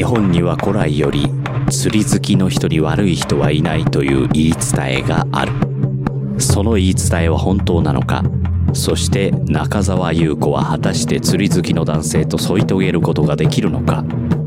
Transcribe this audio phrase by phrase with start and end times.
[0.00, 1.26] 日本には古来より
[1.70, 5.52] 釣り好きの人に悪い人はいないという言い伝えがある。
[6.38, 8.24] その言い伝えは本当なのか？
[8.72, 14.02] そして中澤優子は果たして釣り好きの男性と添い遂げることができるのか？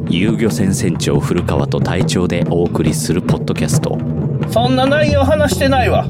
[0.10, 3.99] 遊漁船船長古川と隊長でお送りするポッドキャスト。
[4.49, 6.08] そんな内容話してないわ。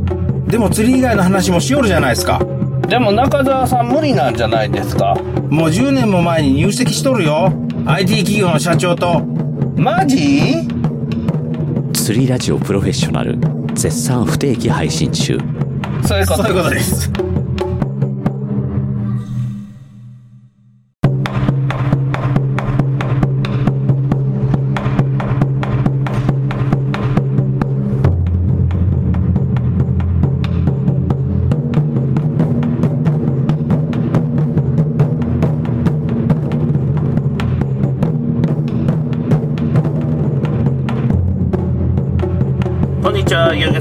[0.48, 2.40] でも釣り以外の話もしよるじゃないですか。
[2.88, 5.16] でも中澤さん無理なんじゃないですか？
[5.50, 7.52] もう10年も前に入籍しとるよ。
[7.86, 9.33] IT 企業の社長と
[9.76, 10.68] マジ？
[11.94, 13.38] 釣りラジオプロフェッショナル
[13.74, 15.38] 絶賛不定期配信中。
[16.06, 17.12] そういうことです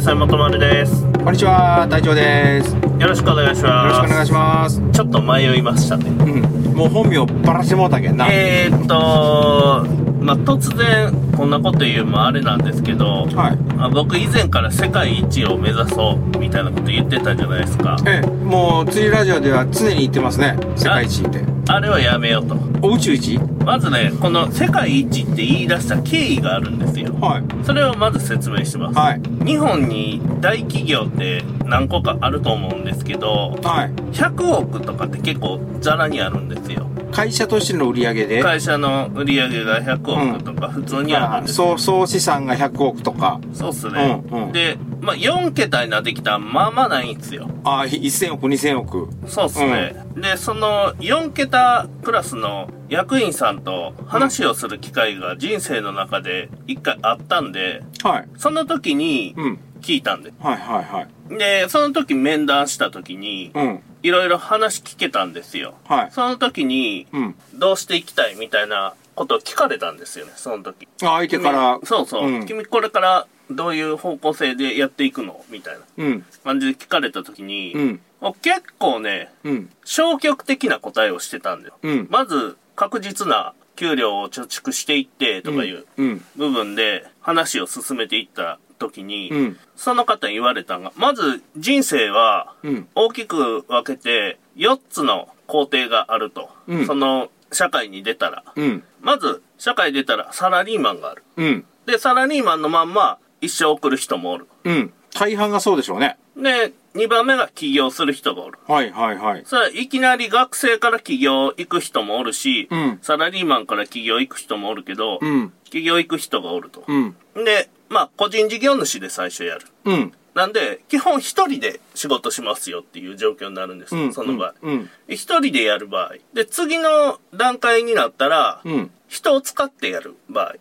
[0.02, 1.02] ちは、ゆうげさん元丸です。
[1.12, 3.94] こんにちは隊長ですよよろしくお願いしろます。
[3.94, 6.10] しくお願いしますちょっと迷いましたね。
[6.10, 6.42] うん
[6.74, 9.86] もう本名ばらしてもうたけんな、えーっと、
[10.20, 17.96] まあ、突然こんなこと言うのもあれなんですけど、はいあ僕以前から世界一を目指そうみたいなこと言ってたじゃないですか。
[18.06, 22.56] ええもう釣りラジオでは常に言ってますね世界一ってあれはやめようと。
[22.82, 23.38] お宇宙一？
[23.64, 27.14] まずね、この世界一って言い出した経緯があるんですよ。
[27.20, 28.98] はいそれをまず説明します。
[28.98, 36.81] はい日本に大企業って何個かあると思うんですけど、はい100億とかって結構ザラにあるんですよ。
[37.12, 38.42] 会社としての売り上げで。
[38.42, 41.76] 会社の売り上げが100億とか普通にあるんですよ。
[41.76, 43.40] 総総資産が100億とか。
[43.52, 44.22] そうっすね。
[44.30, 44.52] うんうん。
[44.52, 47.48] で、まあ、4桁になってきたらまあまあないんですよ。
[47.64, 49.08] ああ1000億2000億。
[49.26, 49.94] そうっすね。
[50.16, 58.28] で、その4桁クラスの役員さんと話をする機会が人生の中で一回あったんで、はい。
[58.38, 59.58] その時にうん。
[59.82, 60.32] 聞いたんで。
[60.38, 61.38] はいはいはい。
[61.38, 65.74] で、その時面談した時に、うんいろいろ話聞けたんですよ。
[65.86, 66.10] はい。
[66.10, 67.34] その時に、うん。
[67.54, 70.88] どうしていきたいみたいなことを聞かれたんですよね、その時。
[71.02, 71.78] あ相手から。
[71.78, 72.46] 君そうそう、うん。
[72.46, 76.24] 君これからどういう方向性でやっていくのみたいなうん。
[76.44, 78.00] 感じで聞かれた時に、うん。
[78.20, 79.70] もう結構ね、うん。
[79.84, 81.74] 消極的な答えをしてたんだよ。
[81.82, 82.08] うん。
[82.10, 86.24] まず、確実な給料を貯蓄していってとかいううん。
[86.36, 96.50] 部分で話を進めていった時に、うんその方に言われたのが、まず人生はうん大きく分けて4つの工程があると。
[96.66, 98.44] うんその社会に出たら。
[98.56, 101.22] うんまず、社会に出たらサラリーマンがある。
[101.36, 104.46] うんで、サラリーマンのまんま一生送る人もおる。
[104.64, 108.58] うん大半がそうでしょうねで、2番目が起業する人がおる。
[108.66, 116.84] はいはいはいそれはいきなり学生から起業行く人もおるし、うんサラリーマンから起業行く人もおるけど、うん起業行く人がおると。
[116.86, 119.66] うんで、まあ、個人事業主で最初やる。
[119.84, 124.54] うんなんで、基本一人で仕事しますよっていう状況になるんです、うんその場合。
[124.62, 126.14] うん一人でやる場合。
[126.32, 130.54] で、次の段階になったら、うん人を使ってやる場合。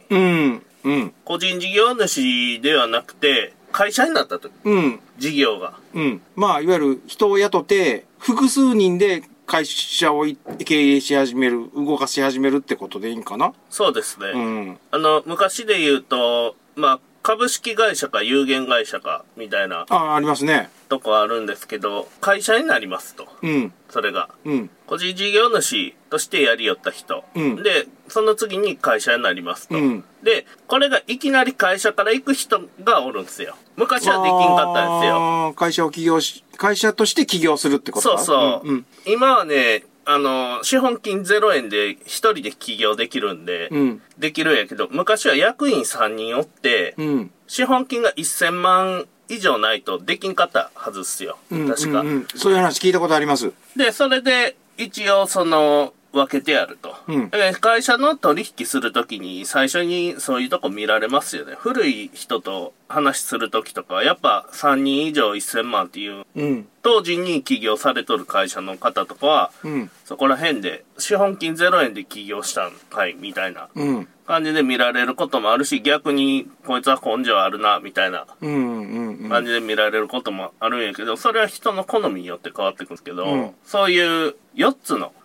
[1.23, 5.73] 個人事業主ではなくて、会社になった時、うん事業が。
[5.93, 13.53] うんまあいわゆる人を雇って複数人で会社をい経営し始める動かし始めるってことでいいんかな？
[13.69, 14.27] そうですね。
[14.33, 23.27] うんあの、昔で言うと、まあ、株式会社か有限会社か、みたいなああありますねとこあるんですけど、会社になりますと。
[23.41, 24.29] うんそれが。
[24.45, 27.23] うん個人事業主としてやりよった人。
[27.35, 29.75] うんで、その次に会社になりますと。
[29.75, 33.55] うんで、これがいきなり会社から行く人がおるんですよ。
[33.75, 35.53] 昔はできんかったんですよ。
[35.55, 38.09] 会社を起業し会社として起業するってこと？
[38.09, 38.69] そうかそう。
[38.69, 51.37] うん今はね、あの、資本金0円で一人で起業できるんで、うんできるんやけど、昔は役員3人おって、うん資本金が1000万以上ないとできんかったはずっすよ。
[51.49, 56.95] うん確か、うんうんそういう話聞いたことありますで、それで一応その分けてやると。
[57.07, 57.29] うん。
[57.29, 61.55] で会社の取引するときに最初にそういうとこ見られますよね。
[61.57, 66.67] 古い人と話するときとかはやっぱ3人以上1000万っていううん。
[66.83, 69.91] 当時に起業されとる会社の方とかは、うん。
[70.05, 74.07] そこら辺で資本金0円で起業したんかいみたいなうん。
[74.27, 83.51] 感じで見られることもあるし、逆にこいつは根性あるなみたいな感じで見られることもあるんやけど、それは人の好みによって変わってくるんですけど、うん。
[83.65, 85.20] そういう4つのうん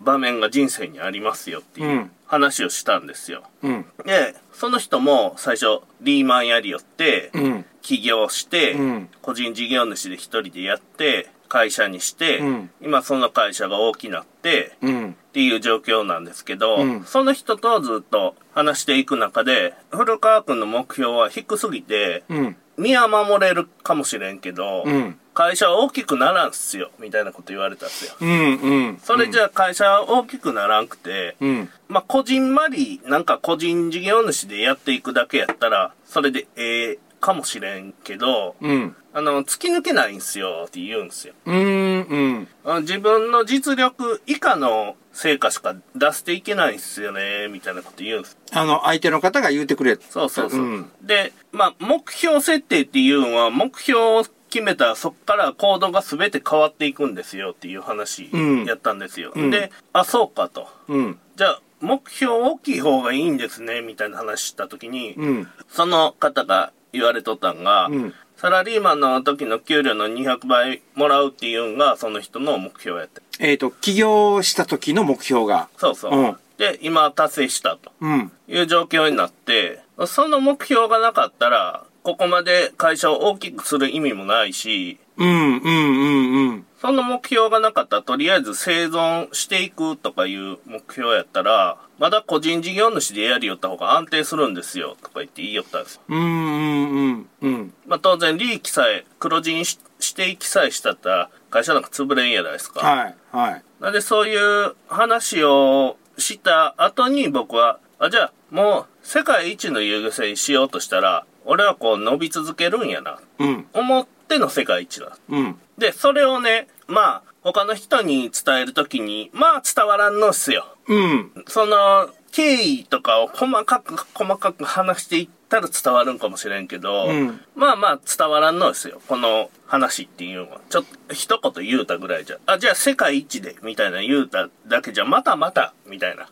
[0.00, 3.44] 場面が人生にありますよっていううん話をしたんですよ。
[3.62, 15.10] うんで、その人も最初リーマンやりよって、うん起業して、うん個人事業主で一人でやって、会社にして、うん今その会社が大きなって、うん。
[15.10, 22.56] っていう状況なんですけど、うんその人とずっと話していく中で、古川君の目標は低すぎて、うん。
[22.76, 25.18] 身は守れるかもしれんけど、うん。
[25.36, 28.14] 会社は大きくならんっすよ、みたいなこと言われたんですよ。
[28.18, 28.54] うん。
[28.56, 28.98] うん。
[29.02, 31.68] それじゃあ会社は大きくならんくて、うん。
[31.88, 38.96] まあ、個人まり、なんか個人事業主でやっていくだけやったら、それでええかもしれんけど、うん。
[39.12, 41.34] あの、突き抜けないんすよって言うんすよ。
[41.44, 42.46] うん。
[42.64, 42.80] うん。
[42.80, 48.38] 自分の実力以下の成果しか出していけないんすよね、みたいなこと言うんす。
[48.52, 49.98] あの、相手の方が言うてくれ。
[50.08, 50.60] そうそうそう。
[50.60, 59.32] うんで、まあ、目標設定っていうのは、目標を決めたらそっから行動が全て変わっていくんですよっていう話うんやったんですよ。
[59.34, 60.68] うんで、あ、そうかと。
[60.88, 61.18] うん。
[61.36, 65.48] じゃあ、目標大きい方がいいんですね、みたいな話したときに、うん。
[65.68, 73.22] その方が言われとったんが、うんサラリーマンの時の給料の200倍もらうっていうのが、その人の目標やって。
[73.40, 75.70] えっと、起業した時の目標が。
[75.78, 76.12] そうそう。
[76.14, 78.32] うんで、今達成したとうん。
[78.48, 85.28] いう状況になって、その目標がなかったら、ここまで会社を大きくする意味もないし、うん。
[85.28, 85.60] うん。
[85.60, 86.50] うん。
[86.50, 86.66] うん。
[86.80, 96.02] その目標がなかったら、とりあえず生存していくとかいう目標やったら、まだ個人事業主でやりよった方が安定するんですよ、とか言って言いよったんですよ。
[96.08, 96.20] うん。
[96.20, 97.28] うん。
[97.40, 97.74] うん。
[97.88, 102.86] まあ当然利益さえ、黒字にししていきさえしたったら、会社なんか潰れんやないですか。
[102.86, 103.16] はい。
[103.32, 103.62] はい。
[103.80, 113.18] なんでそういう話をした後に僕は、あ、じゃあもう世界一の遊漁船にしようとしたら、俺はこう伸び続けるんやな。
[113.38, 113.66] うん。
[113.72, 115.16] 思っての世界一だ。
[115.28, 115.58] うん。
[115.78, 120.66] で、それをね、まあ、他の人に伝えるときに、まあ伝わらんのっすよ。
[120.88, 121.30] うん。
[121.46, 129.00] その、経緯とかを細かく細かく話していったら伝わるんかもしれんけど、うんまあまあ伝わらんのですよ。
[129.08, 130.60] この話っていうのは。
[130.68, 132.38] ちょっと一言言うたぐらいじゃ。
[132.46, 136.28] あ、じゃあ世界一で、みたいな言うただけじゃ、またまた、みたいな。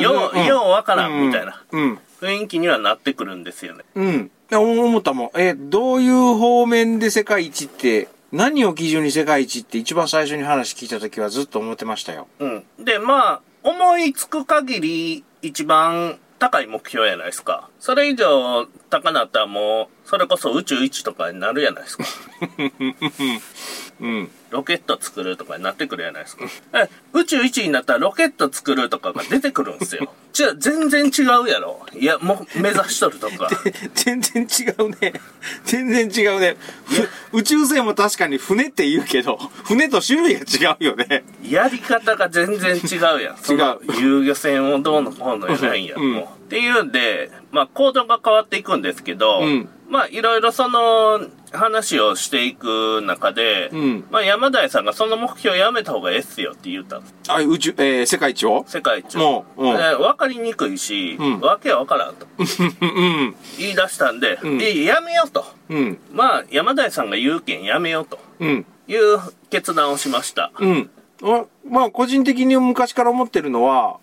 [0.00, 1.98] よう、うんようわからん、みたいなうん。
[2.20, 3.84] 雰囲気にはなってくるんですよね。
[3.94, 4.30] うん。
[4.56, 5.30] 思ったもん。
[5.40, 12.28] え、どういう方面で世界一って、何を基準に世界一って一番最初に話聞いた時はずっと思ってましたよ。
[12.38, 12.64] うん。
[12.78, 17.67] で、まあ、思いつく限り一番高い目標やないですか。
[17.80, 22.04] それ以上高なったらもう、それこそ宇宙一とかになるやないですか。
[24.00, 24.30] うん。
[24.50, 26.44] ロケット作るとかになってくるやないですか。
[26.72, 30.12] え、宇宙一になったらロケット作るとかが出てくるんですよ。
[30.32, 31.84] じゃあ全然違うやろ。
[31.94, 33.50] いや、もう目指しとるとか。
[33.94, 35.12] 全然違うね。
[35.64, 36.56] 全然違うね。
[37.32, 41.24] ふ宇宙船も確かに船って言うけど、船と種類が違うよね。
[41.42, 43.36] やり方が全然違うやん。
[43.38, 46.46] その遊漁船をどうのこうのやないんや、うんもう。
[46.46, 51.18] っていうんで、まあ行動が変わっていくんですけど、うんまあいろいろその
[51.50, 57.14] 話をしていく中で、うんまあ山田さんがその目標やめた方がええっすよって言ったんです。
[57.28, 58.66] あ、宇宙、えー、世界一を？
[58.68, 63.34] 世界一もううんでわかりにくいし、うんわけわからんとうん。
[63.58, 65.46] 言い出したんで、うんやめようと。
[65.70, 65.98] うん。
[66.12, 68.66] まあ山田さんが言うけんやめようとうん。
[68.86, 69.18] いう
[69.48, 70.52] 決断をしました。
[70.58, 70.90] うん。
[71.22, 73.98] あまあ、個人的に昔から思ってるのは、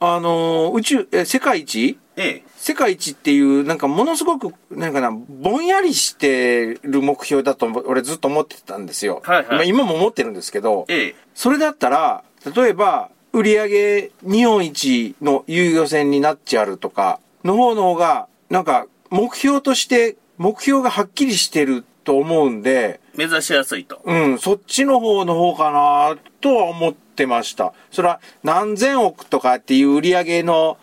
[0.00, 1.98] あのー宇宙、えー世界一？
[2.16, 2.44] ええ。
[2.56, 9.22] 世界一っていう、なんかものすごく、なんかな、ぼんやりしてる目標だと、俺ずっと思ってたんですよ。
[9.24, 11.14] はいはいまあ今も思ってるんですけど、ええ。
[11.34, 12.24] それだったら、
[12.54, 24.00] 例えば、売上日本一の遊漁船になっちゃうとか、の方の方が、なんか、目標として、目標がはっきりしてると思うんで、目指しやすいと。
[24.04, 27.72] うん、そっちの方の方かなとは思ってました。
[27.90, 30.78] それは何千億とかっていう売り上げの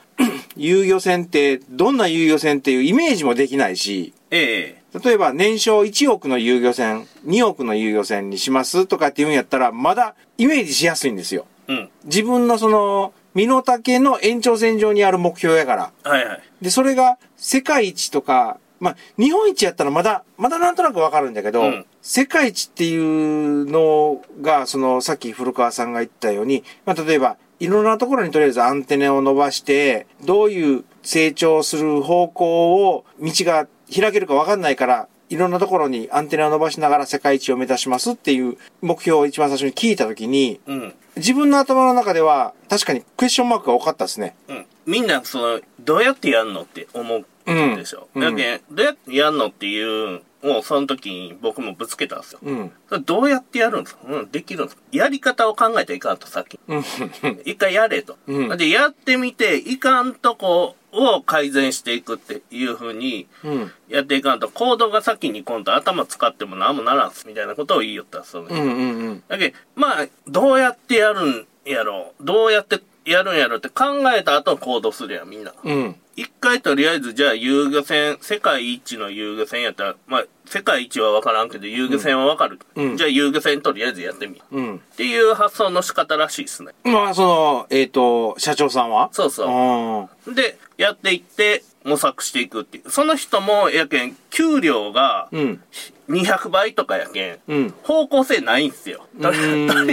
[0.55, 4.99] 遊漁船って、どんな遊漁船っていうイメージもできないし、ええ。
[5.03, 11.45] 例えば年商1億の遊漁船、2億の遊漁船にしますとかっていうんやったら、まだイメージしやすいんですよ。
[11.67, 11.89] うん。
[12.05, 15.91] 自分のその、身の丈の延長線上にある目標やから。
[16.03, 16.41] はいはい。
[16.61, 40.93] で、それが世界一とか、まあ、日本一やったらまだ、まだなんとなくわかるんだけど、うん世界一っていうのが、その、さっき古川さんが言ったように、まあ、例えば、いろんなところにとりあえずアンテナを伸ばして、どういう成長する方向を、道が開けるかわかんないから、いろんなところにアンテナを伸ばしながら世界一を目指しますっていう目標を一番最初に聞いたときに、うん。
[41.15, 44.35] 自分の頭の中では確かにクエスチョンマークが多かったですね。
[44.47, 44.65] うん。
[44.85, 48.07] みんな、その、どうやってやんのって思うでしょ。
[48.15, 52.39] うんだけど、どうやってやんのっていう、もうその時に僕もぶつけたんですよ。
[52.43, 52.71] うん。
[52.89, 54.01] それどうやってやるんですか？
[54.07, 54.81] うん、できるんですか？
[54.91, 56.59] やり方を考えていかんと、さっき。
[56.67, 56.83] うん。
[57.45, 58.17] 一回やれと。
[58.27, 63.71] うんで、やってみて、いかんとこを改善していくっていう風にうん。
[63.87, 69.21] やっていかんと、行動が先に今度頭使っても何もならんす、みたいなことを言いよったんですよね。
[69.27, 75.53] だけどまあ、どうやってやるんやろう、どうやってやるんやろうって考えた後行動するやん、みんな。
[75.63, 75.95] うん。
[76.15, 82.59] 一回とりあえず、じゃあ遊漁船、世界一の遊漁船やったら、まあ、世界一は分からんけど、遊漁船は分かる。
[82.75, 84.57] うんじゃあ遊漁船とりあえずやってみよう。
[84.57, 84.75] うん。
[84.75, 86.73] っていう発想の仕方らしいですね。
[86.83, 89.09] まあ、その、えっ、と、社長さんは？
[89.11, 89.47] そうそう。
[89.49, 92.89] あで、やっていって、模索していくっていう。
[92.89, 95.63] その人も、やけん、給料がーうん。
[96.09, 97.73] 200倍とかやけん、うん。
[97.83, 99.07] 方向性ないんすよ。
[99.21, 99.37] と り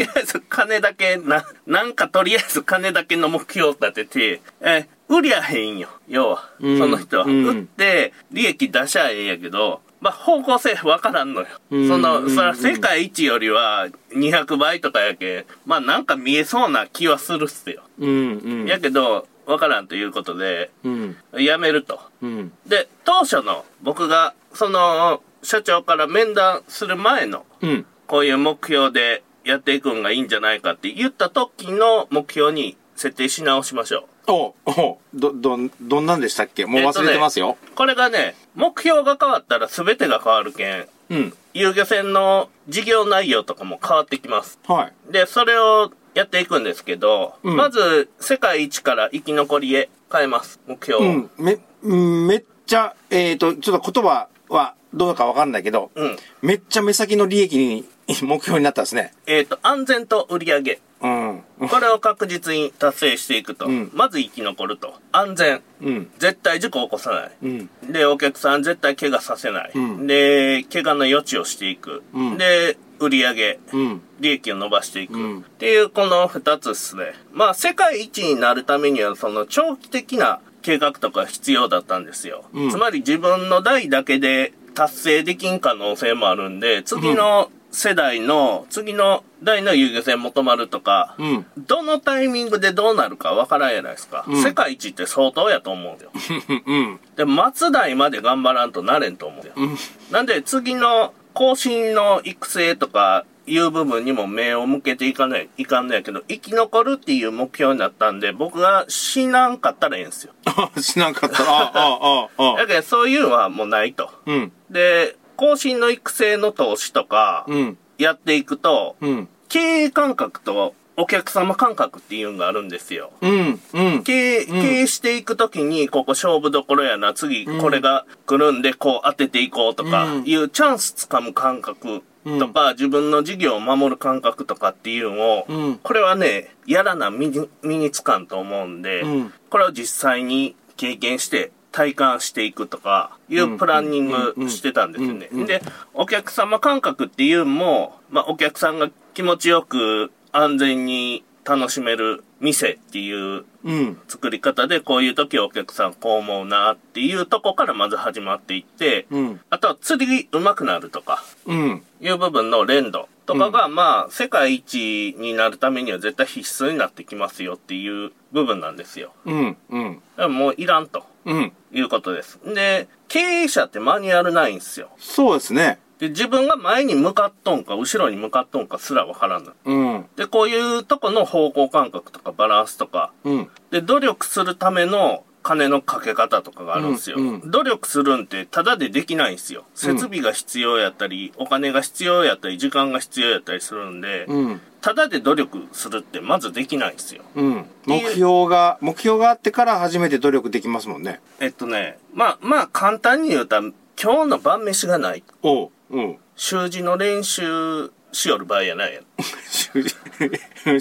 [0.04, 5.88] あえず金だけ、な、なんかとりあえず金だけの目標を立てて、え、売りゃへんよ。
[6.08, 7.24] 要は、うんその人は。
[7.24, 11.46] うん売って、利益出しゃええんやけど、まあ、方向性わからんのよ。
[11.70, 17.82] うんその、うんそら世界一よりは200倍とかやけん、まあなんか見えそうな気はするっすよ。
[17.98, 18.08] うん。
[18.08, 18.66] うん。
[18.66, 21.16] やけど、わからんということで、うん。
[21.32, 22.00] やめると。
[22.22, 22.52] うん。
[22.66, 27.86] で、当初の僕が、その、社長から面談する前の、うん。
[28.06, 36.66] こういう目標でやっていくんがいいんじゃないかって言った時の目標に設定し直しましょおおど、ど、どんなんでしたっけ？
[36.66, 37.56] もう忘れてますよ。
[37.60, 37.74] う。
[37.74, 41.34] これがね、目標が変わったら全てが変わるけん、うん。
[41.54, 44.60] 遊漁船の事業内容とかも変わってきます。
[44.68, 45.12] はい。
[45.12, 50.60] で、それをやっていくんですけど、うんまず、世界一から生き残りへ変えます。
[50.66, 51.08] 目標を。
[51.08, 51.30] うん。
[51.38, 56.16] め、うんめっちゃ、えっ、と、ちょっと言葉はどうかわかんないけど、うん。
[56.42, 57.84] めっちゃ目先の利益に
[58.22, 59.14] 目標になったんですね。
[59.26, 60.80] えっ、と、安全と売り上げ。
[61.02, 61.42] うん。
[61.68, 63.66] これを確実に達成していくと。
[63.66, 64.94] うんまず生き残ると。
[65.12, 65.62] 安全。
[65.80, 66.10] うん。
[66.18, 67.30] 絶対事故を起こさない。
[67.42, 67.92] うん。
[67.92, 69.70] で、お客さん絶対怪我させない。
[69.74, 72.02] うんで、怪我の余地をしていく。
[72.12, 73.58] うんで、売り上げ。
[73.72, 74.02] うん。
[74.20, 75.14] 利益を伸ばしていく。
[75.14, 77.14] うんっていうこの二つですね。
[77.32, 82.44] まあ、世界一になるためには、その長期的な計画とか必要だったんですよ。
[82.52, 91.46] うんつまり自分の代だけで達成できん可能性もあるんで、次の世代の、次の代の遊漁船求まるとか、うん。
[91.56, 94.24] どのタイミングでどうなるかわからんやないですか。
[94.28, 96.10] うん世界一って相当やと思うんよ。
[96.66, 97.00] うん。
[97.16, 99.52] で、末代まで頑張らんとなれんと思うよ。
[99.56, 99.76] うん。
[100.10, 110.32] なんで次の更新の育成とかいう部分にも目を向けていかない、いかんのやけど、生き残るっていう目標になったんで、僕が死なんかったらええんですよ。
[110.44, 111.42] あ、しなかった。
[111.42, 112.66] あ、あ、あ、あだ。
[112.66, 114.10] けどそういうのはもうないと。
[114.26, 114.52] うん。
[114.70, 117.78] で、更新の育成の投資とか、うん。
[117.98, 119.28] やっていくと、うん。
[119.48, 123.10] 経営感覚とお客様感覚っていうのがあるんですよ。
[123.20, 123.60] うん。
[123.72, 124.02] うん。
[124.02, 124.52] 経営、経
[124.82, 145.28] 営していくときに、ここ勝負どころやな、次これが来るんで、こう当てていこうとかうんいうチャンスつかむ感覚とか、自分の事業を守る感覚とかっていうのを、うんこれはね、やらな身に身につかんと思うんで、うんこれを実際に経験して、体感していくとか、いうプランニングしてたんですよね。
[145.46, 145.62] で、
[145.94, 153.98] お客様感覚っていうのも、まあ、お客さんが気持ちよく安全に楽しめる店っていううん。
[154.08, 159.40] 作り方でこういう時お客さんこう思うなっていうとこからまず始まっていって、うん。
[159.50, 161.82] あとは釣り上手くなるとかうん。
[162.00, 169.12] いう部分の連動とかが、まあ世界一になるためには絶対必須になってきますよっていう部分なんですよ。
[169.26, 169.56] うん。
[169.68, 170.32] うん。
[170.32, 171.52] もういらんとうん。
[171.72, 172.38] いうことです。
[172.44, 174.88] で、経営者ってマニュアルないんですよ。
[174.98, 175.78] そうですね。
[176.00, 179.52] で、自分が前に向かっとんか後ろに向かっとんかすらわからんの。
[179.64, 180.06] うん。
[180.16, 183.48] で、こういうとこの方向感覚とかバランスとか、うん。
[183.70, 187.16] で、努力するための金のかけ方とかがあるんですよ。
[187.18, 189.64] うんう努力するんってただでできないんですよ。
[189.74, 194.60] 設備が必要やったり、お金が必要やったり、時間が必要やったりするんで、うん。
[194.80, 197.22] ただで努力するってまずできないんですよ。
[197.34, 197.66] うん。
[197.86, 201.20] 目標が、目標があってから初めて努力できますもんね。
[201.40, 203.58] えっとね、まあ、まあ簡単に言うと、
[204.02, 205.22] 今日の晩飯がない。
[205.42, 205.96] おう。
[205.96, 206.16] うん。
[206.36, 209.04] 習字の練習しよる場合やないやん。
[209.50, 209.94] 習字。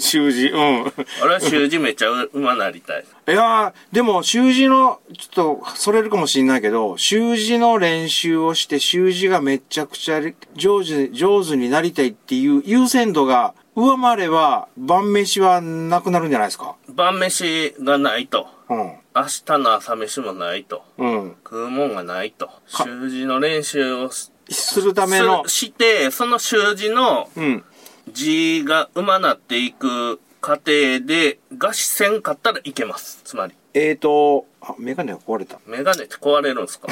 [0.00, 0.46] 習字。
[0.48, 0.92] うん。
[1.22, 3.04] 俺は習字めっちゃうまなりたい。
[3.28, 10.20] いやー、でも、習字の、ちょっと、それるかもしれないけど、習字の練習をして、習字がめちゃくちゃ
[10.56, 16.74] 上手、上手になりたいっていう優先度が上回れば、晩飯はなくなるんじゃないですか？
[16.88, 18.48] 晩飯がないと。
[18.68, 18.78] うん。
[19.14, 20.82] 明日の朝飯もないと。
[20.98, 21.36] うん。
[21.44, 22.50] 食うもんがないと。
[22.66, 27.64] 習字の練習をしするためのす、して、その習字のうん。
[28.12, 33.20] 字がうまなっていく過程で、餓死せんかったらいけます。
[33.24, 33.54] つまり。
[33.72, 35.60] えーと、あ、メガネが壊れた。
[35.66, 36.88] メガネって壊れるんすか？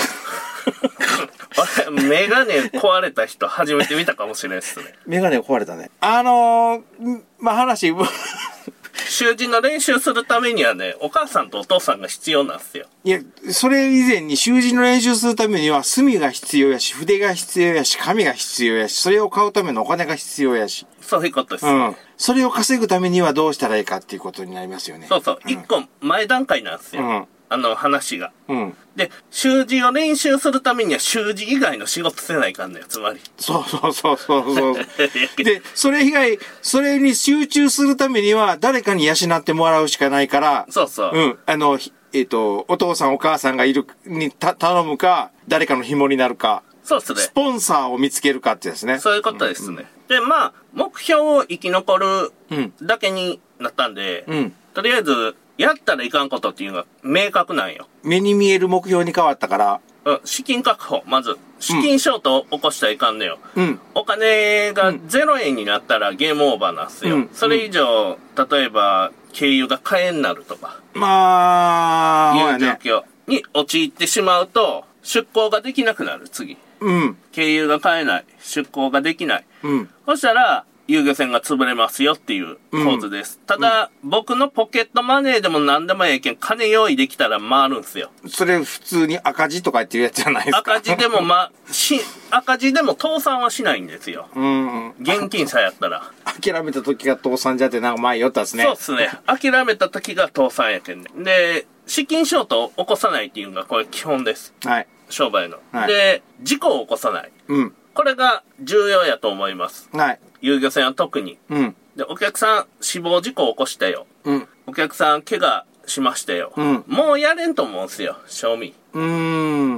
[1.88, 4.95] 俺、 メガネ壊れた人初めて見たかもしれないですね。
[5.07, 5.91] メガネが壊れたね。
[6.00, 7.91] あのー、んまあ、話、
[9.09, 12.87] 習字の練習するためにはね、お母さんとお父さんが必要なんですよ。
[13.05, 20.87] いや、それ以前に習字の練習するためには、墨が必要やし、筆が必要やし、紙が必要やし、それを買うためのお金が必要やし。
[21.00, 21.67] そういうことです。
[21.67, 21.97] うん。
[22.17, 25.07] それを稼ぐためにはどうしたらいいかっていうことになりますよね。
[25.09, 25.38] そうそう。
[25.47, 27.03] 一個前段階なんですよ。
[27.03, 28.33] うんあの話が。
[28.49, 28.75] うん。
[28.97, 33.21] で、習字を練習するためには習字以外の仕事せないかんのよ、つまり。
[33.38, 34.75] そうそうそうそうそう。
[35.45, 41.12] で、それ以外、それに集中するためには、誰かに養ってもらうしかないから、そうそう。
[41.14, 41.38] うん。
[41.47, 47.31] あの、ひえっ、と、お父さんお母さんがいる、にた頼むか、誰かの紐になるか、そうっすねス。
[47.31, 48.99] ポンサーを見つけるかってやつね。
[48.99, 49.85] そういうことですね。
[50.09, 54.55] で、まあ、目標を生き残るうんだけになったんで、うん。
[54.73, 57.88] とりあえず、やったらいかんことっていうのが明確なんよ。
[58.03, 61.37] 目に見える目標に変わったから、うん、資金確保、まず。
[61.59, 63.38] 資金ショートを起こしたらいかんのよ。
[63.57, 63.81] うん。
[63.95, 67.17] お金が0円になったらゲームオーバーなんですよ。
[67.17, 68.17] うんそれ以上、
[68.50, 72.67] 例えば、経由が買えになるとか、まあ、ほいう状。
[72.69, 76.57] 況に陥ってしまうと、出航ができなくなる、次。
[76.81, 77.17] うん。
[77.33, 78.25] 経由が買えない。
[78.41, 79.45] 出航ができない。
[79.65, 79.91] うん。
[80.07, 83.38] そしたら、遊漁船が潰れますよっていう構図です。
[83.47, 88.11] ただ、僕のポケットマネーでも何でもええけん、金用意できたら回るんすよ。
[88.26, 90.59] それ普通に赤字とかっていうやつじゃないですか。
[90.59, 94.30] 赤字でもま、 し、赤字でも倒産はしないんですよ。
[94.35, 94.95] うん。
[94.99, 96.11] 現金さえやったら。
[96.25, 98.64] 諦めた時が倒産じゃってなんか前言ったっすね。
[98.64, 99.11] そうっすね。
[99.26, 101.11] 諦めた時が倒産やけんね。
[101.18, 104.54] で、資金ショートを起こさないっていうのがこれ基本です。
[104.64, 104.87] はい。
[105.11, 105.59] 商売の。
[105.73, 107.30] はいで、事故を起こさない。
[107.49, 107.75] うん。
[107.99, 109.90] これが重要やと思います。
[109.93, 110.21] はい。
[110.40, 111.37] 遊漁船は特に。
[111.50, 111.76] うん。
[111.97, 114.07] で、お客さん死亡事故を起こしたよ。
[114.23, 114.49] うん。
[114.69, 116.52] お客さん怪我しましたよ。
[116.57, 118.73] うんもうやれんと思うんすよ、賞味。
[118.93, 119.02] うー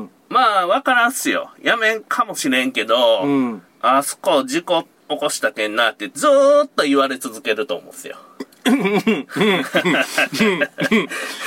[0.03, 0.11] ん。
[0.29, 1.51] まあ、わからんっすよ。
[1.63, 3.63] やめんかもしれんけど、うん。
[3.81, 8.19] あそこ事故起こしたけんなってずーっと言われ続けると思うんすよ。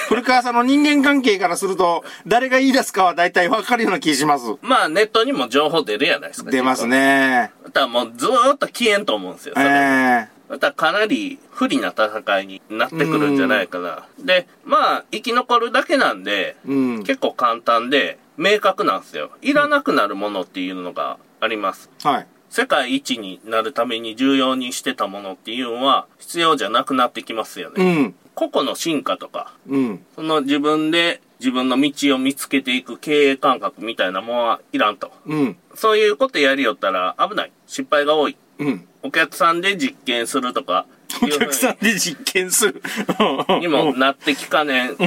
[0.08, 4.46] 古川さんの人間関係からすると、誰が言い出すかは大体わかるような気します。
[4.62, 6.52] まあ、ネットにも情報出るやないですか。
[6.52, 6.88] 出ます。
[6.88, 7.52] ね。
[7.64, 9.54] またもうずーっと消えんと思うんですよ。
[9.58, 14.06] えそれえまたかなり不利な戦いになってくるんじゃないかな。
[14.20, 17.04] で、まあ、生き残るだけなんで、うん。
[17.04, 19.32] 結構簡単で、明確なんですよ。
[19.42, 21.90] いらなくなるものっていうのがあります。
[22.04, 22.28] はい。
[22.54, 27.84] 世界一になるために重要にしてたものっていうのは必要じゃなくなってきますよね。
[27.84, 28.16] うん。
[28.36, 30.06] 個々の進化とか、うん。
[30.14, 35.12] その自分で自分の道を見つけていく経営感覚みたいなもんはいらんと。
[35.26, 35.58] うん。
[35.74, 37.52] そういうことやりよったら危ない。
[37.66, 38.38] 失敗が多い。
[38.60, 38.88] うん。
[39.02, 40.86] お客さんで実験するとか、
[41.22, 42.82] お客さんで実験する。
[43.60, 44.98] にもなってきかねん。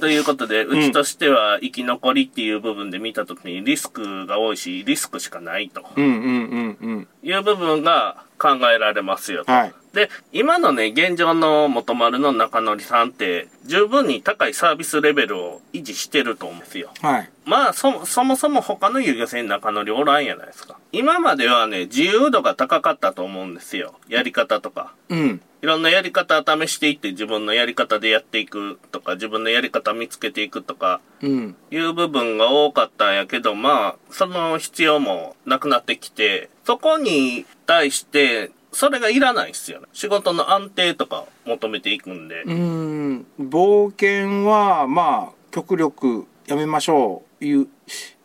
[0.00, 7.08] ということで、うちとしては生き残りっていう部分で見たときにリスクが多いし、リスクしかないとうんうんうんうん。
[7.22, 9.52] いう部分が考えられますよと。
[9.52, 9.74] はい。
[9.96, 16.90] で、今のね、現状の元丸の中則さんって、十分に高いサービスレベルを維持してると思うんですよ。
[17.00, 17.30] はい。
[17.46, 20.76] まあ、そ、そもそも他の遊漁船中乗りおらんやないですか。
[20.92, 23.94] 今まではね、自由度が高かったと思うんですよ。
[24.06, 24.92] やり方とか。
[25.08, 25.40] うん。
[25.62, 31.56] いろんなやり方を試していって自分のやり方でやっていくとか、自分のやり方見つけていくとか、うん。
[31.70, 39.86] いう部分が多かったんやけど、まあ、その必要もなくなってきて、そこに対して、それがいらないっすよね。
[39.94, 42.42] 仕事の安定とか求めていくんで。
[42.42, 43.26] うーん。
[43.40, 47.44] 冒険は、まあ、極力やめましょう。
[47.44, 47.68] いう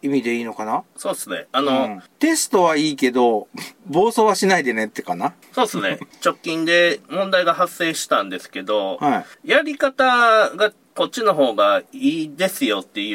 [0.01, 0.83] 意味でいいのかな？
[0.95, 1.47] そうっすね。
[1.51, 3.47] あの、うんテストはいいけど、
[3.87, 5.33] 暴走はしないでねってかな？
[5.53, 5.99] そうっすね。
[6.23, 9.49] 直近で問題が発生したんですけど、はい。
[9.51, 13.13] やり方がこっちの方がいいですよってい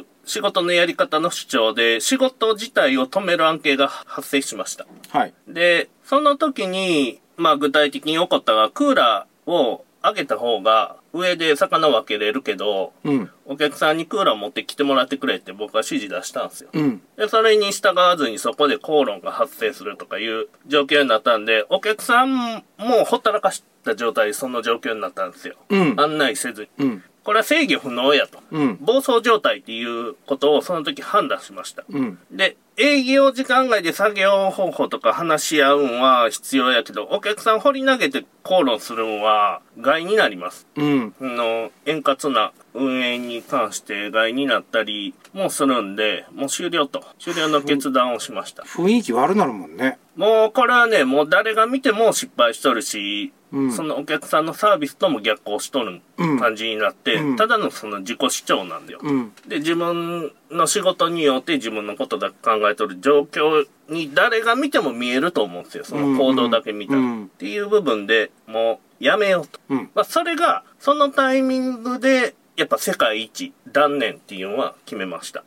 [0.00, 4.86] う仕事のやり方の主張で仕事自体を止める案件が発生しました。
[5.08, 5.34] はい。
[5.48, 13.30] で、その時に、まあ具体的に起こったのがクーラーを上げた方が上で魚分けれるけど、うん。
[13.46, 16.70] お客さんにクーラー持ってきてもらってくれって僕は指示出したんですよ。
[16.72, 17.02] うん。
[17.16, 25.56] で、それに従わずにそこで口論が発生するとかいう状況になったんで、お客さんもほったらかした状態でその状況になったんですよ。
[25.70, 25.94] うん。
[25.98, 27.00] 案内せずに。
[27.28, 27.32] うん。
[27.32, 28.40] これは制御不能やと。
[28.50, 28.78] うん。
[28.80, 31.84] 暴走状態っていうことをその時判断しました。
[31.88, 32.18] うん。
[32.30, 40.66] で、営業時間外で作業方法とか話し合うんは必要やけど、お客さん掘り投げて口論するんは害になります。
[40.76, 41.14] うん。
[41.20, 47.04] あの、円滑な運営に関して害になったりもするんで、もう終了と。
[47.18, 48.62] 終了の決断をしました。
[48.62, 49.98] 雰囲気悪なるもんね。
[50.16, 59.00] もうこれはね、もう誰が見ても失敗しとるし、うんそのお客さんのサービスとも逆行しとるうん感じになって、うんただのその自己主張なんだよ。
[59.02, 59.32] うん。
[59.46, 65.84] で、自分の仕事によって自分のことだけ考えとる状況に誰が見ても見えると思うんですよ。
[65.84, 67.00] その行動だけ見たら。
[67.00, 69.60] うんっていう部分でもうやめようと。
[69.68, 75.44] うんまあ、それが、そのタイミングで、やっぱ世界一断念っていうのは決めました。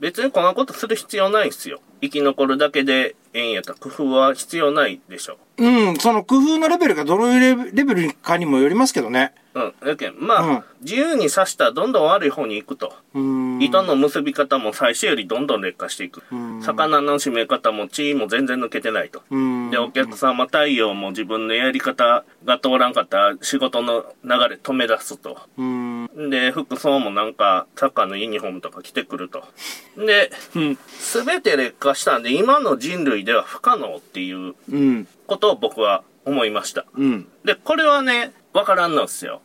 [0.00, 1.80] 別にこんなことする必要ないっすよ。
[2.00, 5.38] 生き残るだけでええんやったら工夫は必要ないでしょ。
[5.58, 9.34] うん、その工夫のレベルがどのレベレベルかにもよりますけどね。
[9.54, 9.88] うん。
[9.88, 12.94] やけん、まあ、うん自由に刺したらどんどん悪い方に行くと。
[13.14, 13.60] うーん。
[13.60, 16.22] 糸の結び方も最初よりどんどん劣化していく。
[16.32, 19.22] ん魚の締め方も血も全然抜けてないと。
[19.30, 19.70] うん。
[19.70, 25.36] で、お客様対応も自分のやり方が通らんかったら仕事の流れ止め出すと。
[25.56, 26.30] うん。
[26.30, 29.42] で、服装もなんか、サッカーのユニフォームとか着てくると。
[29.96, 30.78] で、うん。
[30.90, 35.06] すべて劣化したんで、今の人類では不可能っていううん。
[35.26, 36.84] ことを僕は思いました。
[36.96, 37.28] うん。
[37.44, 39.40] で、これはね、わからんのですよ。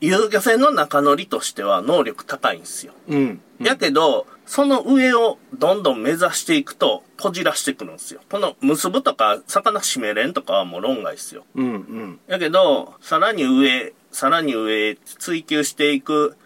[0.00, 2.92] 遊漁船の中乗りとしては能力高いんですよ。
[3.08, 3.40] うん。
[3.60, 8.20] やけど、その上をどんどん目指していくと、こじらしてくるんですよ。
[8.30, 11.44] この結ぶとか、魚締めれんとかはもう論外ですよ。
[11.56, 11.64] うん。
[11.66, 12.20] うん。
[12.28, 16.36] やけど、さらに上、さらに上、追求していく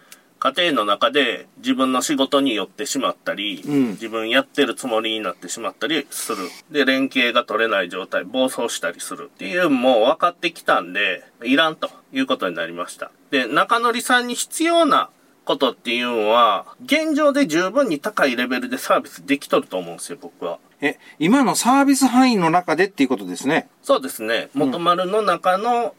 [0.43, 6.49] 過程の中で、自分の仕事に寄ってしまったり、うん自分やってるつもりになってしまったりする。
[6.69, 13.09] で、連携が取れない状態、暴走したりするっていうのも分かってきたんで、いらんということになりました。
[13.31, 15.09] で、中則さんに必要な
[15.45, 20.59] ことっていうのは、現状で十分に高いレベルでサービスできとると思うんですよ、僕は。
[20.81, 23.69] え、今のサービス範囲の中でっていうことですね。
[23.81, 24.49] そうですね。
[24.53, 25.91] 元丸の中のうん。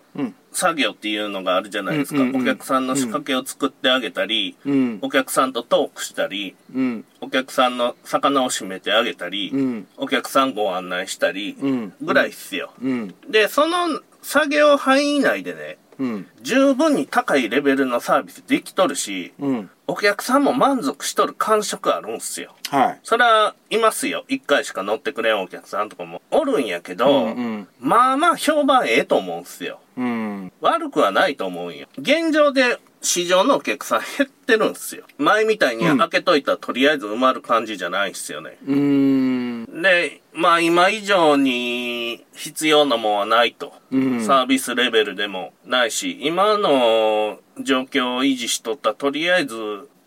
[0.52, 2.20] 作業っていうのがあるじゃないですか。
[2.20, 4.98] うんうんうんお客さんの仕掛けを作ってあげたり、うん。
[5.02, 7.04] お客さんとトークしたり、うん。
[7.20, 9.86] お客さんの魚を締めてあげたり、うん。
[9.96, 11.92] お客さんご案内したり、うん。
[12.00, 12.72] ぐらいっすよ。
[12.80, 13.14] うん。
[13.28, 16.26] で、その作業範囲内でね、うん。
[16.42, 19.70] 十分に高いレベルのサービスできとるし、うん。
[19.86, 22.54] お客さんも満足しとる感触あるんすよ。
[22.70, 23.00] はい。
[23.02, 24.24] それはいますよ。
[24.28, 29.80] 一回しか乗ってくれんお客さんとかもおるんやけど、うんうんまあまあ評判ええと思うんすよ。
[29.96, 30.52] うん。
[30.60, 31.86] 悪くはないと思うんよ。
[31.98, 35.04] 現状で市場のお客さん減ってるんすよ。
[35.18, 38.58] 前みたいに開けといたらとりあえず埋まる感じじゃないっすよね。
[38.66, 39.82] うーん。
[39.82, 43.74] で、まあ今以上に必要なもんはないと。
[43.92, 44.24] うん。
[44.24, 49.54] サービスレベルでもないし、今の状況を維持しとったらとりあえず、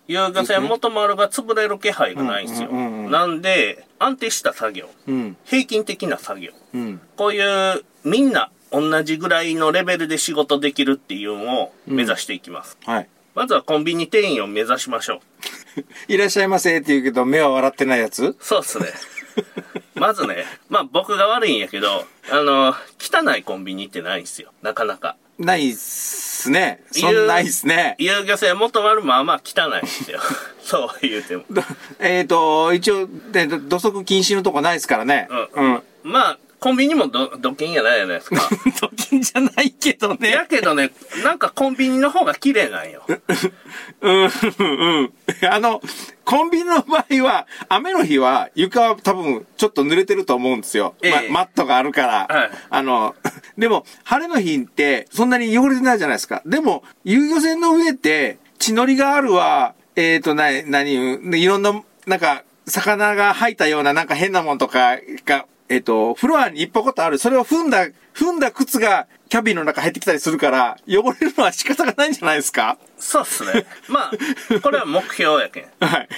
[0.07, 2.71] 遊漁船元丸が潰れる気配がないんですよ。
[2.71, 5.37] なんで、安定した作業、うん。
[5.45, 7.01] 平均的な作業、うん。
[7.15, 12.77] こういうみんな同じぐらいのレベルで仕事できるっていうのを目指していきます。
[12.85, 13.09] はい。
[13.35, 15.21] まずはコンビニ店員を目指しましょう。
[16.11, 18.35] いらっしゃいませって言うけど、目は笑ってないやつ？
[18.39, 18.87] そうっすね。
[19.95, 24.51] まずね、まあ僕が悪いんやけど、あの、汚いコンビニってないんですよ。
[24.61, 25.15] なかなか。
[25.37, 26.83] ないっすね。
[26.91, 27.95] そんないっすね。
[27.99, 30.19] 遊漁船元丸まあまあ汚いんですよ。
[30.63, 31.43] そう言うても。
[31.49, 31.61] ど
[31.99, 33.07] えっ、と、一応、
[33.69, 35.27] 土足禁止のとこないですからね。
[35.29, 35.83] うんうん。
[36.03, 38.41] まあ、コンビニもど、土建やないじゃないですか。
[38.79, 40.31] 土禁じゃないけどね。
[40.31, 40.91] やけどね、
[41.23, 43.05] なんかコンビニの方が綺麗なんよ。
[44.01, 44.27] うん、う
[45.03, 45.13] ん。
[45.49, 45.81] あの、
[46.25, 50.95] コンビニの場合は、雨の日は床は多分ちょっと濡れてると思うんですよ。
[51.03, 52.27] ええまマットがあるから。
[52.27, 53.15] はいあの、
[53.57, 56.41] でも、晴れの日ってそんなに汚れてないじゃないですか。
[56.45, 60.93] でも、遊漁船の上って血のりがあるわ、えっ、と、な、何、
[61.41, 67.17] いろんな、なんか、魚が吐いたようななんか変なもんとかが、えっ、と、フロアにいっぱいことある。
[67.17, 72.77] それを踏んだ、踏んだ靴がキャビンの中入ってきたりするから、汚れるのは仕方がないんじゃないですか？
[72.97, 73.65] そうっすね。
[73.89, 75.85] まあ、これは目標やけん。
[75.85, 76.09] はい。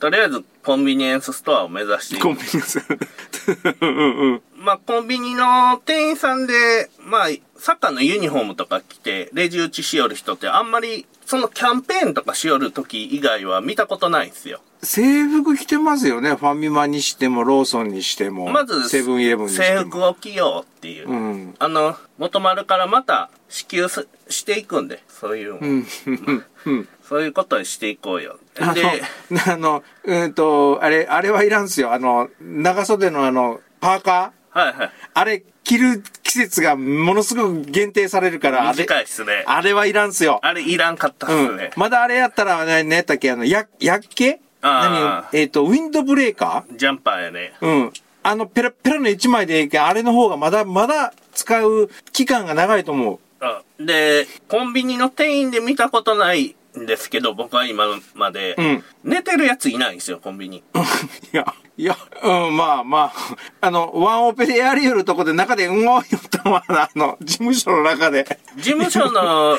[0.00, 2.80] とりあえずコンビニエンスストアを目指してコンビニです。
[3.80, 4.42] うんうん。
[4.68, 14.60] まあ、コンビニの店員さんで、まあ、サッカーのユニフォームとか着て、レジ打ちしよる人ってあんまり、そのキャンペーンとかしよる時以外は見たことないんですよ。
[14.82, 16.34] 制服着てますよね。
[16.34, 18.50] ファミマにしても、ローソンにしても。
[18.50, 19.80] まず、セブンイレブンにしても。
[19.80, 21.08] 制服を着ようっていう。
[21.08, 21.54] うん。
[21.58, 26.88] あの、元丸からまた支給すしていくんで、そういうの、うん。
[27.08, 28.38] そういうことにしていこうよ。
[28.60, 28.82] あで、
[29.30, 31.94] の、あの、うんと、あれ、あれはいらんすよ。
[31.94, 34.90] あの、長袖のあの、パーカーはいはい。
[35.14, 39.44] あれ、着る季節がものすごく限定されるから、あれ、短いっすね。
[39.46, 40.40] あれはいらんすよ。
[40.42, 41.70] あれいらんかったっうんすね。。
[41.76, 45.24] まだあれやったら、ね、何やったっけ、あの、や、やっけ何？
[45.32, 46.76] えっ、と、ウィンドブレーカー？
[46.76, 47.54] ジャンパーやね。
[47.60, 47.92] うん。
[48.22, 53.18] あの、ペラペラの一枚でいいけんあれの方がまだ、まだ使う期間が長いと思う。
[53.40, 60.58] あで、コンビニの店員で見たことないんですけど、僕は今まで、うん寝てるやついないんですよ、コンビニ。
[61.32, 68.24] いや、いや、うん、まあまあ、あの、ワンオペでやりよるとこで中でうんおいよったわな、あの、事務所の中で。
[68.56, 69.56] 事務所の、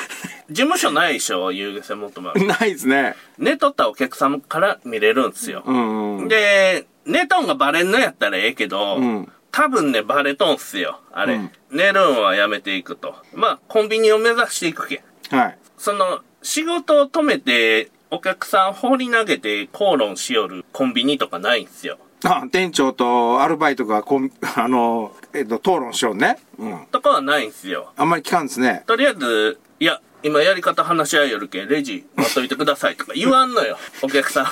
[0.50, 2.46] 事務所ないでしょ、遊漁船元丸。
[2.46, 3.16] ないですね。
[3.38, 5.62] 寝とったお客様から見れるんですよ。
[5.66, 6.28] うん、うん。
[6.28, 11.00] で、寝とんがバレんのやったらええけど、うん多分ね、バレとんすよ。
[11.12, 11.34] あれ。
[11.34, 13.14] うん寝るんはやめていくと。
[13.32, 15.36] まあ、コンビニを目指していくけん。
[15.36, 15.58] はい。
[15.78, 21.98] その、仕事を止めて、お客さん放り投げて口論しよるコンビニとかないんすよ。
[22.24, 26.38] あ、店長とアルバイトがこん、 あの、えっと、討論しようね。
[26.58, 26.86] うん。
[26.90, 27.92] とかはないんすよ。
[27.96, 28.82] あんまり聞かんですね。
[28.86, 33.78] とりあえず、いや、今やり方話し合いよるけん、レジ待っといてくださいとか言わんのよ。
[34.02, 34.50] お客さ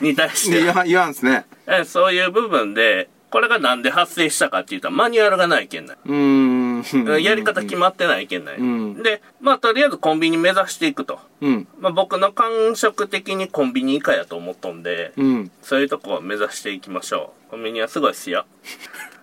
[0.00, 0.56] んに対して。
[0.56, 1.46] で言わん言わんですね。
[1.66, 5.96] えそういう部分で、これがなんで発生したかって言ったらマニュアルがないけんない。
[6.06, 7.22] うーん。
[7.22, 8.62] やり方決まってないけんない。
[8.62, 11.18] んで、まあとりあえずコンビニ目指していくと。
[11.42, 11.68] うん。
[11.78, 15.50] まあ僕の感触的にコンビニ以下やと思っとんで、うん。
[15.60, 17.50] そういうとこを目指していきましょう。
[17.50, 18.46] コンビニはすごいっすよ。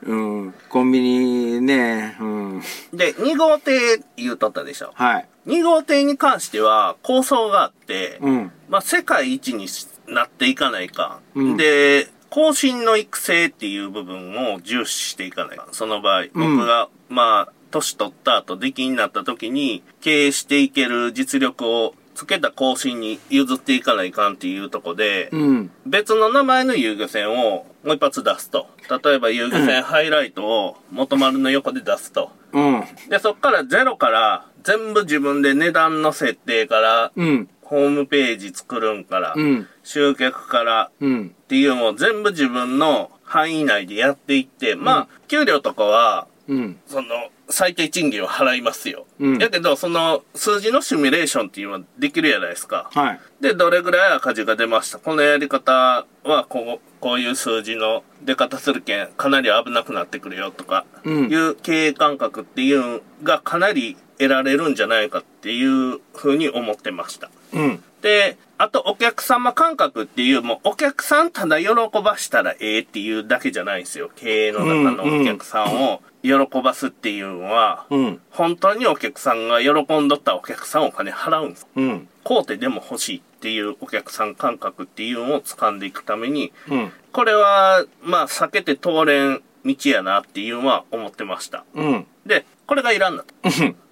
[0.03, 0.53] うん。
[0.69, 2.61] コンビニね、うん。
[2.93, 4.91] で、2号艇言うとったでしょ。
[4.93, 5.27] はい。
[5.47, 8.51] 2号艇に関しては構想があって、うん。
[8.69, 9.65] まあ世界一に
[10.07, 11.19] なっていかないか。
[11.33, 15.67] うんで、後進の育成っていう部分を重視していかないか。
[15.71, 25.71] その場合、うん僕が、まあ、年取った後、出来になった時に、経営していける実力をつけた後進に譲っていかないかんっていうとこで、うん。
[25.85, 28.67] 別の名前の遊漁船をもう一発出すと。
[28.89, 32.31] 例えば遊漁船ハイライトを元丸の横で出すと。
[32.51, 32.83] うん。
[33.09, 37.49] で、そっからゼロから全部自分で値段の設定から、うん。
[37.61, 39.67] ホームページ作るんから、うん。
[39.83, 41.35] 集客からうん。
[41.53, 46.79] っていうのを全部自分の範囲内でやっていって、まあ、給料とかは、うん。
[46.87, 49.05] その、最低賃金を払いますよ。
[49.19, 52.89] うんだけど、その、数字のシミュレーションっていうのはできるじゃないですか。
[52.91, 53.19] はい。
[53.39, 54.97] で、どれぐらい赤字が出ました？
[54.97, 67.29] このやり方は、こう、こういう数字の出方するけん、かなり危なくなってくるよとか、うんいう経営感覚っていうのがかなり得られるんじゃないかっていうふうに思ってました。
[67.53, 67.83] うん。
[68.03, 71.69] で、あとお客様感覚っていう、もうお客さんただ喜
[72.03, 74.11] ばしたらええっていうだけじゃないんですよ。
[74.15, 78.21] 経営の中のお客さんを喜ばすっていうのは、うん。
[78.29, 81.67] 本当にお客さんが喜んどったお客さんお金払うんです。
[81.77, 82.09] うん。
[82.25, 86.91] 買うてでも欲しいっていうお客さん感覚っていうのを掴んでいくために、うん。
[87.13, 91.63] これは、まあ、避けて通れん道やなっていうのは思ってました。
[91.73, 92.05] うん。
[92.25, 93.33] で、これがいらんなと。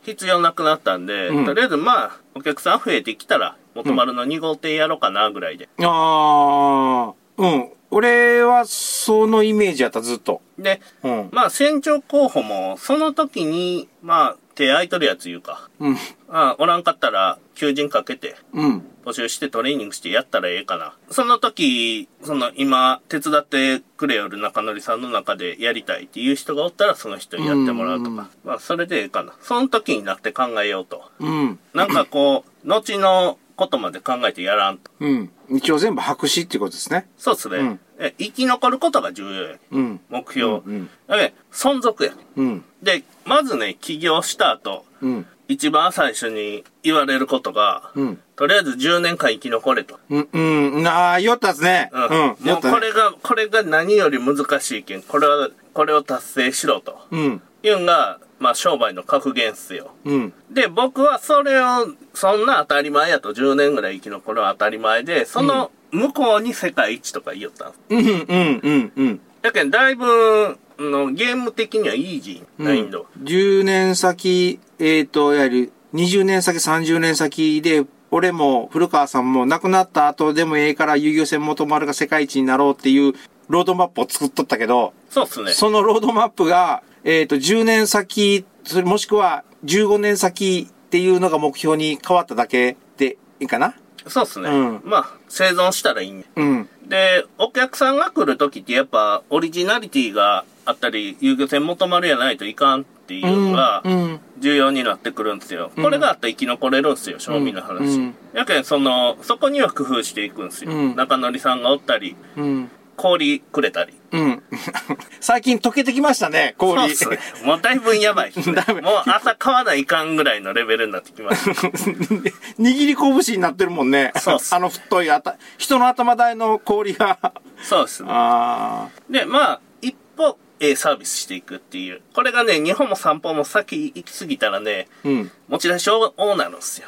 [0.03, 5.69] 必要なくなったんで、うんとりあえずまあ、お客さん増えてきたら、元丸の2号店やろうかなぐらいで。
[5.81, 7.69] ああ、うん。
[7.91, 10.41] 俺はそのイメージやった、ずっと。
[10.57, 11.29] で、うん。
[11.31, 15.97] まあ、船長候補も、その時に、まあ、手空いとるやついうか、うん。
[16.29, 18.85] あおらんかったら、求人かけて、うん。
[19.05, 20.93] 募集してトレーニングしてやったらええかな。
[21.09, 28.29] その時、その今、手伝ってくれよる中則さんの中でやりたいっていう人がおったら、その人にやってもらうとうんか。
[28.45, 29.33] まあ、それでええかな。
[29.41, 31.03] その時になって考えようと。
[31.19, 31.59] うん。
[31.73, 34.91] なんかこう、後のことまで考えてやらんと。
[34.99, 35.31] うん。
[35.49, 37.07] 一応全部白紙っていうことですね。
[37.17, 37.57] そうっすね。
[37.57, 39.57] うんえ生き残ることが重要や。
[39.71, 39.99] うん。
[40.09, 40.61] 目標。
[40.65, 40.89] うん。
[41.07, 42.13] だけど存続や。
[42.35, 42.65] うん。
[42.81, 45.27] で、まずね、起業した後、うん。
[45.47, 48.19] 一番最初に言われることが、うん。
[48.35, 49.99] とりあえず10年間生き残れと。
[50.09, 50.29] うん。
[50.33, 50.87] うん。
[50.87, 51.91] ああ、酔ったっすね。
[51.93, 52.03] うん。
[52.03, 52.11] うん。
[52.11, 52.61] もう。
[52.61, 56.97] これが、これが何より難しいけん、これは、これを達成しろと。
[57.11, 57.41] うん。
[57.61, 59.91] いうのが、まあ商売の格言っすよ。
[60.03, 60.33] うん。
[60.49, 67.79] で、僕はそれを、そんな当たり前やと10年ぐらい生き残るは当たり前で、その向こうに世界一とか言おったんです。
[67.89, 68.05] うん。
[68.05, 68.59] うん。
[68.63, 68.91] うん。
[68.95, 69.21] うん。
[69.43, 73.05] だけど、だいぶ、のゲーム的にはイージー、難易度。
[73.21, 83.13] 10年先、えっ、と、やはり20年先、30年先で、俺も古川さんも亡くなった後でもええから遊漁船元丸が世界一になろうっていう
[83.47, 85.51] ロードマップを作っとったけど、そうっすね。
[85.51, 93.75] そのロードマップが、えっ、と、10年先、それもしくは15年先っていうのが目標に変わっただけでいいかな？
[94.07, 94.49] そうっすね。
[94.49, 96.27] うんまあ、生存したらいいんで。
[96.35, 96.69] うん。
[96.87, 104.19] で、お客さんが来るときってやっぱオリジナリティがあったり、遊漁船元丸やないといかんっていうのがうん。
[104.39, 105.71] 重要になってくるんですよ。
[105.75, 107.97] これがあったら生き残れるんですよ、正味の話。
[107.97, 110.71] うんやけん、その、そこには工夫していくんですよ。
[110.71, 112.71] うん中則さんがおったり、うん。
[112.95, 113.93] 氷くれたり。
[114.11, 114.43] うん。
[115.19, 116.91] 最近溶けてきましたね、そう氷。
[116.91, 117.19] っすね。
[117.43, 118.43] もうだいぶやばいね
[118.81, 121.51] もう朝買わないかんぐらいのレベルになってきました。
[122.59, 124.11] 握り拳になってるもんね。
[124.17, 127.17] そうっすあの太いあた、人の頭台の氷が。
[127.61, 128.09] そうですね。
[128.11, 132.01] あで、まあ、一歩、えーサービスしていくっていう。
[132.13, 135.09] これがね、日本も散歩も先行き過ぎたらね、あ。
[135.09, 135.31] うん。
[135.49, 136.87] 持ち出し多なるんですよ。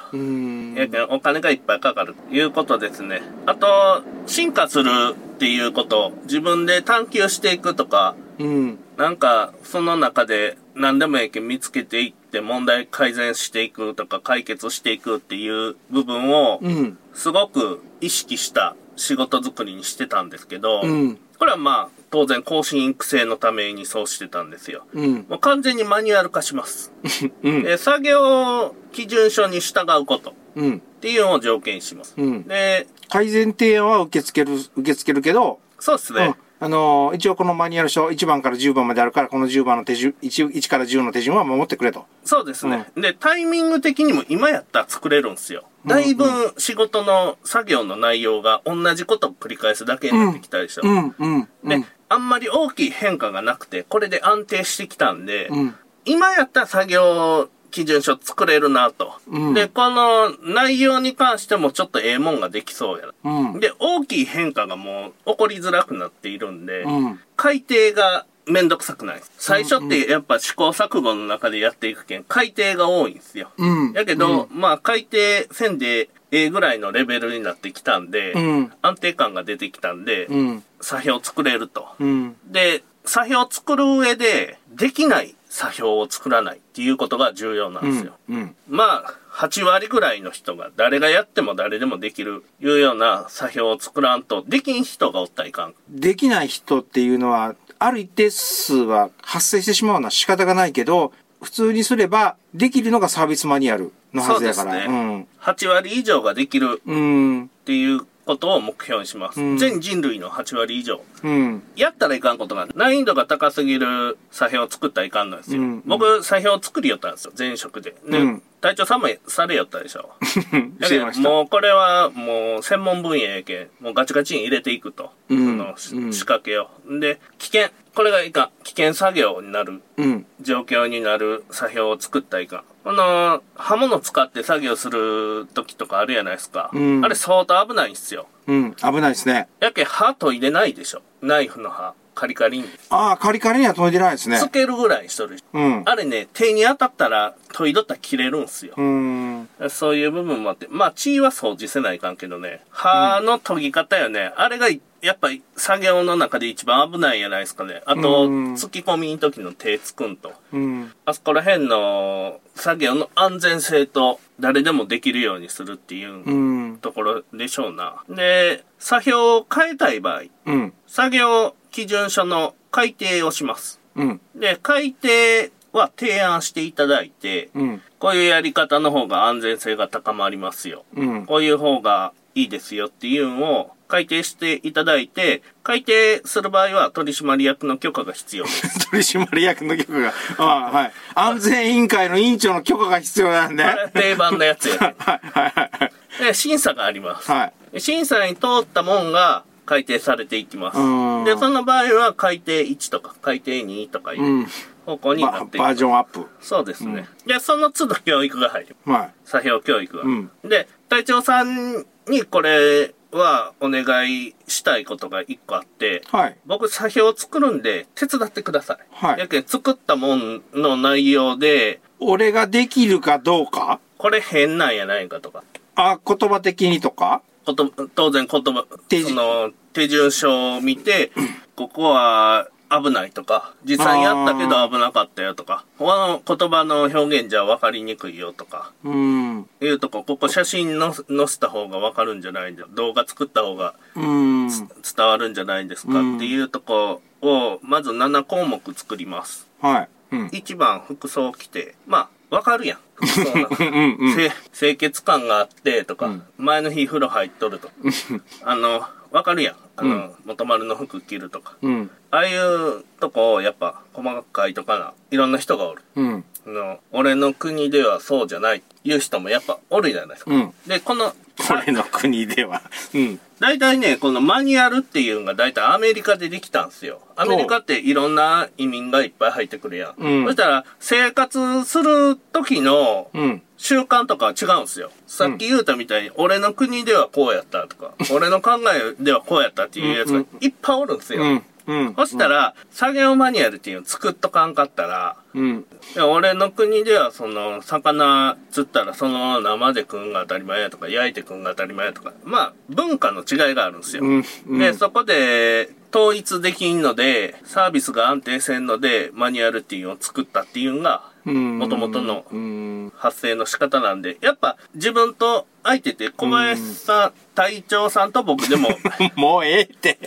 [1.10, 3.24] お金がいっぱいかかるということですね。
[3.48, 8.80] あと、進化するっていうこと、自分で探求していくとか、うん。
[8.96, 16.98] なんか、その中で何でもええけん見つけていって問題改善していくとか解決していくっていう部分を、うん。
[17.16, 21.18] すごく意識した仕事作りにしてたんですけど、うん。
[21.40, 24.86] これはまあ、当然更新育成のためにそうしてたんですよ。
[24.93, 25.26] うん。
[25.28, 26.93] もう完全にマニュアル化します。
[27.41, 27.63] うん。
[27.63, 30.80] で作業基準書に従うことっうん。
[31.02, 32.13] ていうのを条件にします。
[32.15, 36.26] うんで、改善提案は受け付ける、受け付けるけど、そうですね。
[36.26, 36.36] うん。
[36.60, 42.06] あのー一応このマニュアル書1番から10番まであるから、この10番の手順、1, 1から10の手順は守ってくれと。
[42.23, 45.63] そうですね、で、タイミング的にも今やったら作れるんですよ。
[45.86, 46.26] だいぶ
[46.58, 50.82] 仕事の作業の内容が同じことを繰り返すだけになってきたでしょ。
[50.84, 59.13] うん、うん、うでん。、あんまり大きい変化がなくて、これで安定してきたんで、うん今やったら作業基準書作れるなと。
[59.28, 63.32] うんで、この内容に関してもちょっとええもんができそうやな。
[63.54, 63.60] うん。
[63.60, 67.19] で、大きい変化がもう起こりづらくなっているんで、うん。
[67.36, 69.32] 改定がめんどくさくないです。
[69.38, 73.51] 最初ってやっぱ試行錯誤の中でやっていくけん、改定が多いんですよ。
[73.58, 73.93] うん。
[73.93, 78.73] やけど、まあ改定せんでええぐらいのレベルになってきたんで、うん。
[78.82, 80.63] 安定感が出てきたんで、うん。
[80.82, 81.88] 作品を作れると。
[81.99, 82.36] うん。
[82.47, 88.13] で、作品を作る上で、できない作品を作らないっていうことが重要なんですよ。
[88.29, 88.56] うん。
[88.67, 95.75] まあ、8割ぐらいの人が誰がやっても誰でもできるいうような作品を作らんと、できん人がおったらいかん。
[95.89, 104.72] できない人っていうのは、ある一定数は発生してしまうのは仕方がないけど、普通にすれば、できるのがサービスマニュアルのはずやから。
[104.72, 106.96] そうですね8割以上ができるうん。
[106.96, 107.00] う
[107.39, 107.43] ん。
[107.43, 109.42] っていうことを目標にします。
[109.42, 111.02] うん全人類の8割以上。
[111.24, 111.64] うん。
[111.76, 115.62] やったらいかんことが、難易度が高すぎる作品を作ったらいかんのですよ。
[115.62, 117.96] うん僕、作品を作りよったんですよ、前職で。
[118.10, 120.10] で、うん隊長さんもされよったでしょ。
[120.24, 121.20] し。
[121.20, 125.12] もうこれはもう専門分野やけん、もうガチガチに入れていくと。
[125.30, 126.70] うんその仕掛けを。
[126.88, 127.70] で、危険。
[127.94, 128.50] これがいかん。
[128.64, 129.82] 危険作業になる。
[129.98, 130.26] うん。
[130.40, 132.64] 状況になる作品を作ったらいかん。
[132.84, 136.69] この、刃物使って作業する時とかあるやないですか。
[136.74, 138.28] うんあれ相当危ないんですよ。
[138.48, 138.74] うん。
[138.76, 139.48] 危ないですね。
[139.60, 141.02] やけ刃研いでないでしょ。
[141.22, 141.93] ナイフの刃。
[142.15, 142.65] カリカリに。
[142.89, 144.38] ああ、カリカリには研いでないですね。
[144.38, 145.39] つけるぐらいしとる。
[145.54, 145.84] うん。
[145.86, 148.82] あれね、手に当たったら、研いどったら切れるんすよう。
[148.82, 149.50] ん。
[149.69, 150.67] そういう部分もあって。
[150.69, 152.62] まあ、血は掃除せないかんけどね。
[152.69, 154.32] 刃の研ぎ方よね。
[154.36, 154.67] あれが、
[155.04, 157.84] やっぱり作業の中で一番危ないやないですかね。
[157.86, 160.32] あと、うん突き込みの時の手つくんと。
[160.54, 160.94] うん。
[161.06, 166.78] あそこら辺の作業の安全性と誰でもできるようにするっていううん。
[166.78, 168.02] ところでしょうな。
[168.08, 170.74] で、作業を変えたい場合、うん。
[170.88, 173.82] 作業基準書の改定をします。
[173.96, 174.22] うん。
[174.36, 177.82] で、改定は提案していただいて、うん。
[178.00, 180.86] こういうやり方の方が安全性が高まりますよ。
[180.96, 181.26] うん。
[181.26, 188.89] こういう方がいいですよっていうのを改定していただいて、改定する場合は取締役の許可が必要です。
[188.89, 190.13] 取締役の許可が。
[190.38, 190.91] ああ、はい。
[191.13, 193.63] 安全委員会の委員長の許可が必要なんで。
[193.93, 194.96] 定番のやつやね。
[195.00, 196.24] はい、はい、はい。
[196.24, 197.32] で、審査があります。
[197.32, 197.82] はい。
[197.82, 201.24] 審査に通ったもんが改定されていきますうん。
[201.24, 204.48] で、その場合は改定1とか改定2とかいううん
[204.86, 205.63] 方向になバっていく。
[205.63, 206.26] バージョンアップ。
[206.41, 207.08] そうですね。
[207.26, 208.76] で、その都度教育が入る。
[208.86, 209.13] はい。
[209.24, 210.04] 作業教育が。
[210.04, 216.38] うんで、隊長さんにこれはお願いしたいことが一個あって、はい。
[216.46, 218.78] 僕作品を作るんで手伝ってください。
[218.92, 223.80] はいやけん作ったもんの内容で、俺ができるかどうか？
[223.98, 225.44] これ変なんやないかとか。
[225.76, 227.22] あ、言葉的にとか？
[227.46, 231.12] こと当然言葉手順その手順書を見て
[231.56, 239.49] ここは危ないとか実際にやったけど危なかったよとか他の言葉の表現じゃ分かりにくいよとかうん。
[239.62, 244.47] いうとこここ写真の載せた方が分かるんじゃないんだ動画作った方がうん。
[244.49, 244.65] 伝
[244.99, 250.15] わるんじゃないですかうんっていうとこをまず7項目作りますはい。
[250.15, 250.28] うん。
[250.28, 254.15] 1番服装着てまあ分かるやん服装の うんうん。
[254.15, 257.69] せ清潔感があってとか、うん前の日風呂入っとると
[258.43, 261.91] あのわかるやんあの、元丸の服着るとかうん。
[262.10, 266.26] ああいうとこをやっぱ細かいとかないろんな人がおるうん。
[266.47, 270.54] あの俺の国ではそうじゃないいう人もやっぱおるじゃないですか、うん。
[270.67, 271.13] でこの
[271.52, 272.63] 俺の国では。
[272.93, 273.19] うん。
[273.39, 283.41] 大体ねこのマニュアルっていうのが大体アメリカでできたんですよアメリカっていろんな移民がいっぱい入ってくるやん、うんそしたら生活する時のうん。
[283.63, 284.91] 習慣とかは違うんですよ。
[285.08, 288.60] さっき言うたみたいに、俺の国ではこうやったとか、俺の考
[288.99, 291.23] えではこうやったっていうやつがいっぱいおるんですよ。
[291.23, 291.43] うん。
[291.67, 291.95] うん。
[291.95, 295.65] そしたら、作業マニュアルっていうの作っとかんかったら、うん。
[296.12, 304.04] 俺の国ではその、魚釣ったらそのまま生で食うんが当たり前やとか、焼いて食うんが当たり前やとか、まあ、文化の違いがあるんですよ。
[304.04, 304.25] うん。
[304.48, 304.60] うん。
[304.60, 312.92] で、そこで、統一できんので、サービスが安定せんので、マニュアルっていうのを作ったっていうのが、うん元々のうん。
[312.96, 318.69] 発声の仕方なんで、やっぱ自分と相手って小林さん、隊長さんと僕でも、
[319.15, 319.98] もうええって。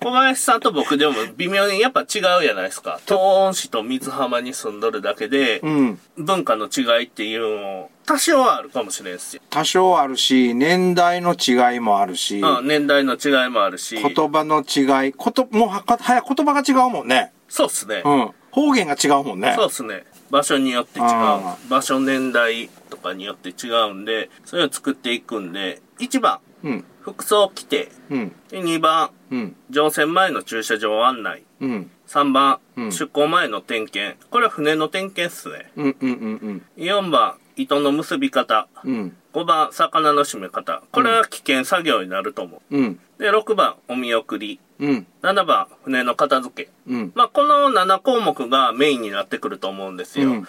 [0.00, 3.00] 小林さんと僕でも微妙にやっぱ違うじゃないですか。
[3.04, 6.00] 東温市と水浜に住んどるだけで、うん。
[6.16, 9.42] 文化の違いっていうのも多少はあるかもしれんすよ。
[9.50, 13.96] 多少あるし、年代の違いもあるし、うん、年代の違いもあるし。
[13.96, 17.32] 言葉の違い、こと、もうはや言葉が違うもんね。
[17.48, 18.02] そうっすね。
[18.04, 18.30] うん。
[18.50, 19.52] 方言が違うもんね。
[19.56, 20.04] そうっすね。
[20.30, 21.56] 場所によって違うあ。
[21.68, 26.84] 場所、年代とかによって違うんで、それを作っていくんで、1番、うん。
[27.00, 27.90] 服装規定。
[28.10, 28.32] うん。
[28.50, 29.56] で2番、うん。
[29.70, 31.44] 乗船前の駐車場案内。
[31.60, 31.90] うん。
[32.06, 34.18] 3番、うん出港前の点検。
[34.30, 35.70] これは船の点検っすね。
[35.76, 35.96] うん。
[36.00, 36.10] うん。
[36.10, 36.14] う
[36.50, 36.62] ん。
[36.76, 38.68] 4番、糸の結び方。
[38.84, 39.16] うん。
[39.38, 40.82] 5番、魚の締め方。
[40.90, 42.76] これは危険作業になると思う。
[42.76, 43.00] うん。
[43.18, 44.58] で、6番、お見送り。
[44.80, 45.06] うん。
[45.22, 46.70] 7番、船の片付け。
[46.88, 47.12] うん。
[47.14, 50.28] まあ、この7項目がメインになってくると思うんですよ。
[50.28, 50.36] うん。
[50.36, 50.46] うん。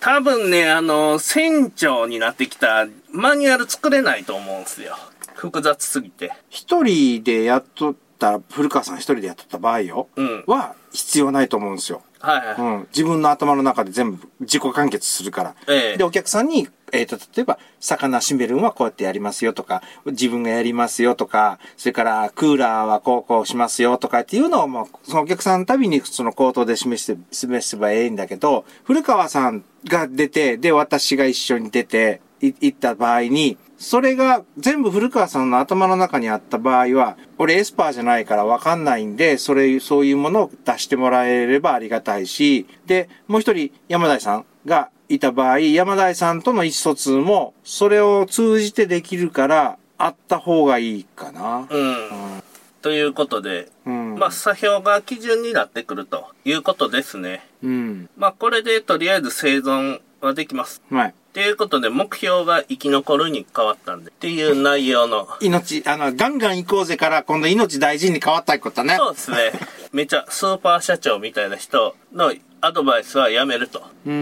[0.00, 4.96] 多分ね、あの、船長になってきたマニュアル作れないと思うんですよ。
[5.34, 6.32] 複雑すぎて。
[6.48, 10.44] 一人でやっとったら、古川さん一人でやっとった場合よ、うん。
[10.48, 12.02] は必要ないと思うんですよ。
[12.22, 12.56] はいはい。
[12.56, 12.88] うん。
[12.92, 15.54] 自分の頭の中で全部自己完結するから。
[15.68, 51.66] ええで、お客さんに、えっ、と、例えば、魚締めるんはこうやってやりますよとか、自分がやりますよとか、それから、クーラーはこうこうしますよとかっていうのを、もう、そのお客さんのたびにその口頭で示して、示せばええんだけど、古川さんが出て、で、私が一緒に出て、い行った場合に、それが全部古川さんの頭の中にあった場合は、俺エスパーじゃないからわかんないんで、それ、そういうものを出してもらえればありがたいし、で、もう一人山田さんがいた場合、山田さんとの意思疎通も、それを通じてできるから、あった方がいいかな。
[51.70, 52.42] うん。
[52.82, 54.18] ということで、うん。
[54.18, 57.46] まあ、作標が基準になってくるということですね。
[57.62, 58.10] うん。
[58.16, 60.82] まあ、これでとりあえず生存はできます。
[60.90, 61.14] はい。
[61.32, 65.26] ということで、目標が生き残るに変わったんで、っていう内容の。
[65.40, 68.96] 命、あの、ガンガン行こうぜから、今度命大事に変わったことね。
[68.96, 69.52] そうですね。
[69.92, 73.82] めちゃスーパー社長みたいな人のアドバイスはやめると。
[74.06, 74.12] うー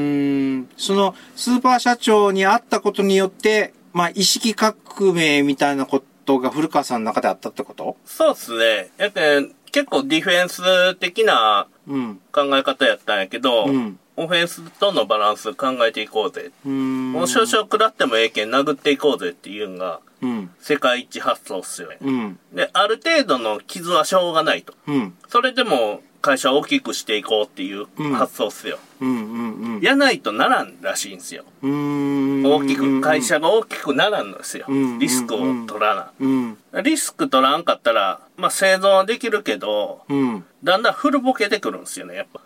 [0.59, 0.69] ん。
[0.77, 4.77] その、スーパー社長に会ったことによって、まあ、意識革
[5.13, 7.97] 命みたいなことが古川さんの中であったってこと？
[8.05, 8.91] そうですね。
[8.99, 12.21] やけん結構ディフェンス的なうん。
[12.33, 16.51] 考え方やったんやけど、うんオフェンスとのバランス考えていこうぜ。
[16.67, 16.69] う。
[16.69, 20.51] もう少々食らってもええけん殴っていこうぜっていうのがうん。
[20.61, 21.97] 世界一発想っすよね。
[22.03, 22.39] うん。
[22.53, 24.75] で、ある程度の傷はしょうがないと。
[24.87, 25.15] うん。
[25.29, 28.79] それでも会社を大きくしていこうっていううん発想っすよ。
[29.01, 29.09] うん。
[29.09, 29.77] うん。
[29.77, 29.81] うん。
[29.81, 31.45] やないとならんらしいんすよ。
[31.63, 34.99] 大きく、会社が大きくならんのですようん。
[34.99, 36.13] リスクを取らな。
[36.21, 36.59] うん。
[36.83, 40.45] リスク取らんかったら、まあ生存はできるけど、うん。
[40.63, 42.41] だんだん古ぼけてくるんですよね、やっぱ。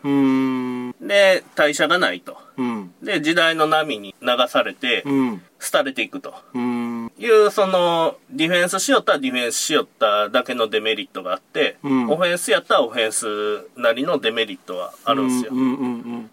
[1.06, 2.38] で、代謝がないと。
[2.56, 2.94] うん。
[3.02, 5.42] で、時代の波に流されて、うん。
[5.58, 6.34] 廃れていくと。
[6.54, 7.12] うん。
[7.18, 15.52] いう、その、ディフェンスしよったらディフェンスしよっただけのデメリットがあって、うんオフェンスやったらオフェンスなりのデメリットはあるんですよ。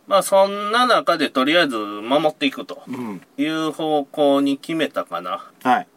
[0.07, 2.84] まあ、そんな中でとりあえず守っていくと。
[3.38, 5.49] いう方向に決めたかな。
[5.63, 5.88] はい。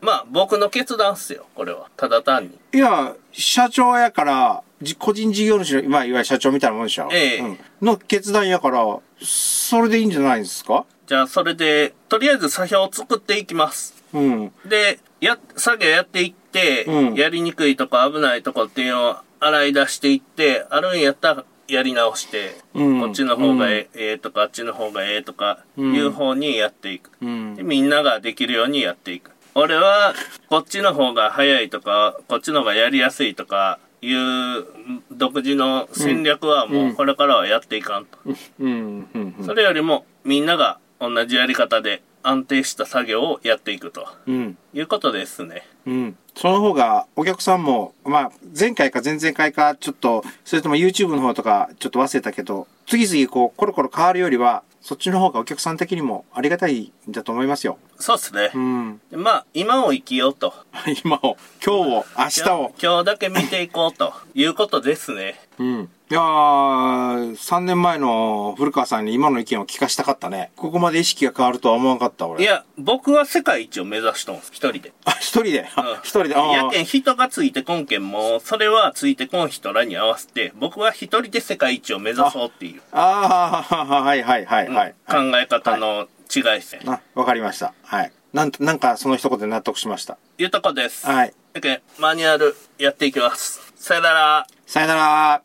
[0.00, 1.88] まあ、僕の決断っすよ、これは。
[1.96, 2.58] ただ単に。
[2.72, 7.08] いや、社長やから、じ個人事業主の、まあ、いわゆる社長みたいなもんでしょ。
[7.12, 7.58] ええうん。
[7.82, 8.84] の決断やから、
[9.22, 10.86] それでいいんじゃないですか？
[11.06, 13.94] じゃあ、それで、とりあえず作標を作っていきます。
[14.14, 14.52] うん。
[14.64, 27.10] で、や、作業やっていって、うんやりにくいとこ危ないとこっていうのを洗い出していって、あるんやったらやり直して、うんこっちの方がええ,、ええとか、あっちの方がええとか、うんいう方にやっていく。
[27.20, 27.62] うんで。
[27.62, 29.32] みんなができるようにやっていく。
[29.54, 30.14] 俺は、
[30.48, 34.64] こっちの方が早いとか、こっちの方がやりやすいとか、いう
[35.12, 38.18] 独自の戦略はもうこれからはやっていかんと。
[38.60, 39.08] うん。
[39.14, 39.34] うん。
[39.44, 44.58] それよりもみんなが同じやり方で安定した作業をやっていくとうん。
[44.74, 45.66] いうことですね。
[45.86, 46.16] うん。
[46.34, 57.78] その方が、お客さんも、まあ、前回か前々回か、ちょっと、それとも YouTube の方とか、ちょっと忘れたけど、次々こう、コロコロ変わるよりは、そっちの方がお客さん的にもありがたいんだと思いますよ。
[57.98, 58.58] そうですねう。
[58.58, 59.00] ん。
[59.10, 60.54] でまあ、今を生きようと。
[61.04, 62.74] 今を、今日を、明日を。
[62.82, 65.38] 今日だけ見ていこうということですね。
[65.58, 65.90] うん。
[66.10, 70.50] いやー、3年前の古川さんに今の意見を聞かしたかったね。
[70.56, 72.42] ここまで意識が変わるとは思わなかった、俺。
[72.42, 74.92] いや、僕は世界一を目指しとんす、一人で。
[75.04, 75.60] あ、一人で？
[75.60, 76.34] うんあ一人で？
[76.34, 84.94] あやーけん人がついてこんけんも、それはついてこん人らに合わせて、僕は一人で世界一を目指そうっていう、あー、はいはいはいうんはい。
[85.06, 86.80] 考え方の違いですね。
[86.86, 87.72] あ、わかりました。
[87.84, 88.10] はい。
[88.32, 90.18] なんと、なんかその一言で納得しました。
[90.38, 91.06] いうとこです。
[91.06, 91.32] はい。
[91.54, 93.72] やけんマニュアルやっていきます。
[93.76, 94.46] さよなら。
[94.66, 95.38] さよなら。